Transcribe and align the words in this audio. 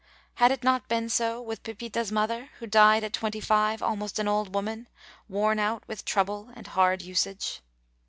Had 0.33 0.51
it 0.51 0.63
not 0.63 0.87
been 0.87 1.09
so 1.09 1.39
with 1.39 1.61
Pepita's 1.61 2.11
mother, 2.11 2.49
who 2.57 2.65
died 2.65 3.03
at 3.03 3.13
twenty 3.13 3.39
five 3.39 3.83
almost 3.83 4.17
an 4.17 4.27
old 4.27 4.55
woman, 4.55 4.87
worn 5.29 5.59
out 5.59 5.83
with 5.87 6.05
trouble 6.05 6.49
and 6.55 6.65
hard 6.65 7.03
usage? 7.03 7.61